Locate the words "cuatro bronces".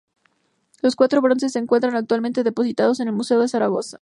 0.95-1.51